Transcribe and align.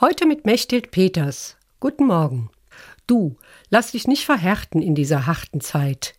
Heute 0.00 0.26
mit 0.26 0.44
Mechthild 0.44 0.90
Peters. 0.90 1.56
Guten 1.78 2.06
Morgen. 2.06 2.50
Du, 3.06 3.36
lass 3.70 3.92
dich 3.92 4.08
nicht 4.08 4.24
verhärten 4.24 4.82
in 4.82 4.96
dieser 4.96 5.28
harten 5.28 5.60
Zeit. 5.60 6.14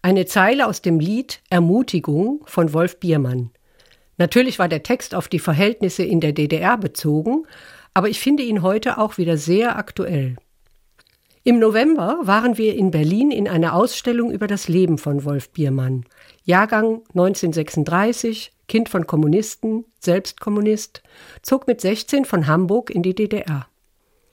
Eine 0.00 0.26
Zeile 0.26 0.68
aus 0.68 0.80
dem 0.80 1.00
Lied 1.00 1.40
Ermutigung 1.50 2.44
von 2.46 2.72
Wolf 2.72 3.00
Biermann. 3.00 3.50
Natürlich 4.16 4.60
war 4.60 4.68
der 4.68 4.84
Text 4.84 5.12
auf 5.12 5.26
die 5.26 5.40
Verhältnisse 5.40 6.04
in 6.04 6.20
der 6.20 6.34
DDR 6.34 6.78
bezogen, 6.78 7.48
aber 7.94 8.08
ich 8.08 8.20
finde 8.20 8.44
ihn 8.44 8.62
heute 8.62 8.96
auch 8.96 9.18
wieder 9.18 9.36
sehr 9.36 9.76
aktuell. 9.76 10.36
Im 11.42 11.58
November 11.58 12.20
waren 12.22 12.58
wir 12.58 12.76
in 12.76 12.92
Berlin 12.92 13.32
in 13.32 13.48
einer 13.48 13.74
Ausstellung 13.74 14.30
über 14.30 14.46
das 14.46 14.68
Leben 14.68 14.98
von 14.98 15.24
Wolf 15.24 15.50
Biermann. 15.50 16.04
Jahrgang 16.44 17.02
1936, 17.08 18.52
Kind 18.68 18.88
von 18.88 19.06
Kommunisten, 19.06 19.84
selbst 20.00 20.40
Kommunist, 20.40 21.02
zog 21.42 21.66
mit 21.66 21.80
16 21.80 22.24
von 22.24 22.46
Hamburg 22.46 22.90
in 22.90 23.02
die 23.02 23.14
DDR. 23.14 23.66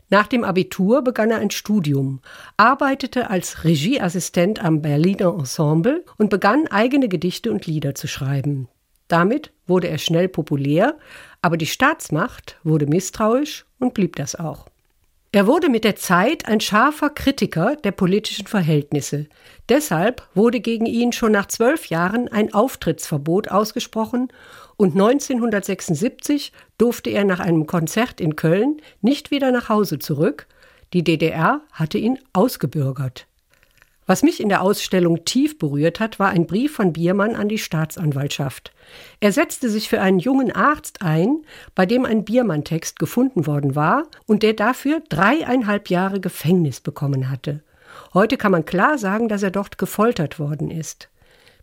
Nach 0.09 0.27
dem 0.27 0.43
Abitur 0.43 1.03
begann 1.03 1.31
er 1.31 1.39
ein 1.39 1.49
Studium, 1.49 2.21
arbeitete 2.55 3.29
als 3.29 3.63
Regieassistent 3.63 4.63
am 4.63 4.81
Berliner 4.81 5.33
Ensemble 5.33 6.05
und 6.17 6.29
begann 6.29 6.67
eigene 6.67 7.09
Gedichte 7.09 7.51
und 7.51 7.65
Lieder 7.65 7.95
zu 7.95 8.07
schreiben. 8.07 8.67
Damit 9.07 9.51
wurde 9.67 9.87
er 9.89 9.97
schnell 9.97 10.27
populär, 10.27 10.97
aber 11.41 11.57
die 11.57 11.65
Staatsmacht 11.65 12.59
wurde 12.63 12.87
misstrauisch 12.87 13.65
und 13.79 13.93
blieb 13.93 14.15
das 14.15 14.35
auch. 14.35 14.67
Er 15.35 15.47
wurde 15.47 15.67
mit 15.67 15.83
der 15.83 15.95
Zeit 15.95 16.47
ein 16.47 16.59
scharfer 16.59 17.09
Kritiker 17.09 17.75
der 17.77 17.91
politischen 17.91 18.45
Verhältnisse. 18.45 19.25
Deshalb 19.67 20.21
wurde 20.35 20.59
gegen 20.59 20.85
ihn 20.85 21.11
schon 21.11 21.31
nach 21.31 21.47
zwölf 21.47 21.87
Jahren 21.87 22.27
ein 22.27 22.53
Auftrittsverbot 22.53 23.49
ausgesprochen 23.49 24.27
und 24.77 24.91
1976 24.93 26.51
durfte 26.77 27.09
er 27.09 27.23
nach 27.23 27.39
einem 27.39 27.65
Konzert 27.65 28.21
in 28.21 28.35
Köln 28.35 28.77
nicht 29.01 29.31
wieder 29.31 29.49
nach 29.49 29.69
Hause 29.69 29.97
zurück. 29.97 30.45
Die 30.93 31.03
DDR 31.03 31.61
hatte 31.71 31.97
ihn 31.97 32.19
ausgebürgert. 32.33 33.25
Was 34.05 34.21
mich 34.21 34.41
in 34.41 34.49
der 34.49 34.61
Ausstellung 34.61 35.23
tief 35.23 35.57
berührt 35.57 35.99
hat, 35.99 36.19
war 36.19 36.29
ein 36.29 36.45
Brief 36.45 36.73
von 36.73 36.91
Biermann 36.91 37.35
an 37.35 37.47
die 37.47 37.57
Staatsanwaltschaft. 37.57 38.73
Er 39.21 39.31
setzte 39.31 39.69
sich 39.69 39.87
für 39.87 40.01
einen 40.01 40.19
jungen 40.19 40.51
Arzt 40.51 41.01
ein, 41.01 41.43
bei 41.73 41.85
dem 41.85 42.05
ein 42.05 42.25
Biermann-Text 42.25 42.99
gefunden 42.99 43.47
worden 43.47 43.75
war 43.75 44.03
und 44.25 44.43
der 44.43 44.53
dafür 44.53 45.01
dreieinhalb 45.07 45.89
Jahre 45.89 46.19
Gefängnis 46.19 46.81
bekommen 46.81 47.29
hatte. 47.29 47.63
Heute 48.13 48.37
kann 48.37 48.51
man 48.51 48.65
klar 48.65 48.97
sagen, 48.97 49.29
dass 49.29 49.43
er 49.43 49.51
dort 49.51 49.77
gefoltert 49.77 50.37
worden 50.37 50.69
ist. 50.69 51.09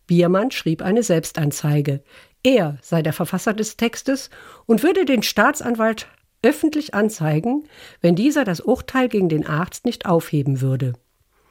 Biermann 0.06 0.50
schrieb 0.50 0.83
eine 0.83 1.02
Selbstanzeige. 1.02 2.02
Er 2.42 2.78
sei 2.80 3.02
der 3.02 3.12
Verfasser 3.12 3.52
des 3.52 3.77
Textes 3.77 4.30
und 4.66 4.83
würde 4.83 5.05
den 5.05 5.22
Staatsanwalt 5.22 6.08
öffentlich 6.42 6.94
anzeigen, 6.94 7.64
wenn 8.00 8.16
dieser 8.16 8.44
das 8.44 8.61
Urteil 8.61 9.08
gegen 9.08 9.28
den 9.28 9.46
Arzt 9.46 9.84
nicht 9.84 10.06
aufheben 10.06 10.62
würde. 10.62 10.94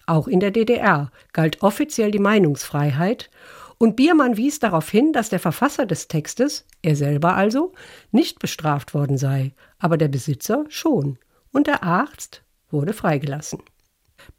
Auch 0.09 0.27
in 0.27 0.39
der 0.39 0.49
DDR 0.49 1.11
galt 1.33 1.61
offiziell 1.61 2.09
die 2.09 2.17
Meinungsfreiheit 2.17 3.29
und 3.77 3.95
Biermann 3.95 4.37
wies 4.37 4.57
darauf 4.57 4.89
hin, 4.89 5.13
dass 5.13 5.29
der 5.29 5.39
Verfasser 5.39 5.85
des 5.85 6.07
Textes, 6.07 6.65
er 6.81 6.95
selber 6.95 7.35
also, 7.35 7.73
nicht 8.11 8.39
bestraft 8.39 8.95
worden 8.95 9.19
sei, 9.19 9.53
aber 9.77 9.97
der 9.97 10.07
Besitzer 10.07 10.65
schon. 10.67 11.19
Und 11.51 11.67
der 11.67 11.83
Arzt 11.83 12.41
wurde 12.71 12.93
freigelassen. 12.93 13.61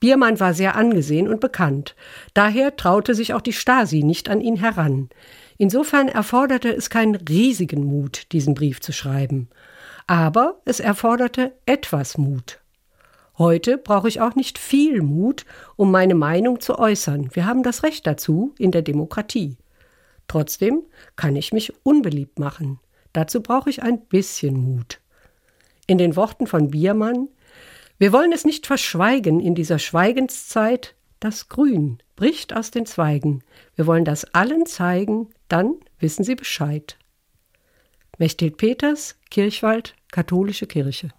Biermann 0.01 0.41
war 0.41 0.55
sehr 0.55 0.75
angesehen 0.75 1.29
und 1.29 1.39
bekannt. 1.39 1.95
Daher 2.35 2.75
traute 2.75 3.15
sich 3.15 3.33
auch 3.33 3.41
die 3.41 3.53
Stasi 3.53 4.03
nicht 4.03 4.29
an 4.29 4.41
ihn 4.41 4.57
heran. 4.57 5.09
Insofern 5.57 6.09
erforderte 6.09 6.75
es 6.75 6.91
keinen 6.91 7.15
riesigen 7.15 7.85
Mut, 7.85 8.33
diesen 8.33 8.55
Brief 8.55 8.81
zu 8.81 8.93
schreiben. 8.93 9.51
Aber 10.09 10.61
es 10.65 10.81
erforderte 10.81 11.53
etwas 11.65 12.19
Mut. 12.19 12.60
Heute 13.41 13.79
brauche 13.79 14.07
ich 14.07 14.21
auch 14.21 14.35
nicht 14.35 14.59
viel 14.59 15.01
Mut, 15.01 15.47
um 15.77 15.91
meine 15.91 16.15
Meinung 16.15 16.61
zu 16.61 16.79
äußern. 16.79 17.31
Wir 17.33 17.47
haben 17.47 17.63
das 17.63 17.83
Recht 17.83 18.07
dazu 18.07 18.55
in 18.59 18.71
der 18.71 18.83
Demokratie. 18.83 19.57
Trotzdem 20.29 20.83
kann 21.17 21.37
ich 21.37 21.51
mich 21.51 21.73
unbeliebt 21.83 22.39
machen. 22.39 22.81
Dazu 23.15 23.41
brauche 23.41 23.71
ich 23.71 23.83
ein 23.83 24.05
bisschen 24.05 24.59
Mut. 24.59 25.01
In 25.87 25.97
den 25.97 26.17
Worten 26.17 26.47
von 26.47 26.71
Biermann 26.71 27.29
Wir 27.97 28.13
wollen 28.13 28.33
es 28.33 28.45
nicht 28.45 28.67
verschweigen 28.67 29.41
in 29.41 29.55
dieser 29.55 29.79
Schweigenszeit, 29.79 30.95
das 31.19 31.49
Grün 31.49 32.03
bricht 32.17 32.55
aus 32.55 32.71
den 32.71 32.85
Zweigen. 32.85 33.43
Wir 33.75 33.87
wollen 33.87 34.05
das 34.05 34.27
allen 34.35 34.67
zeigen, 34.67 35.31
dann 35.49 35.77
wissen 35.99 36.25
sie 36.25 36.35
Bescheid. 36.35 36.99
Mechthild 38.19 38.59
Peters, 38.59 39.17
Kirchwald, 39.31 39.95
Katholische 40.11 40.67
Kirche. 40.67 41.11